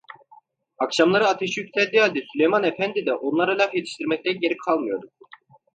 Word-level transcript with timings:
Akşamları 0.79 1.27
ateşi 1.27 1.59
yükseldiği 1.59 2.01
halde 2.01 2.19
Süleyman 2.33 2.63
Efendi 2.63 3.05
de 3.05 3.13
onlara 3.13 3.57
laf 3.57 3.75
yetiştirmekten 3.75 4.39
geri 4.39 4.57
kalmıyordu. 4.57 5.11